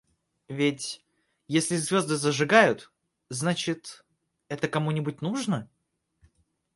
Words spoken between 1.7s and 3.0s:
звезды зажигают—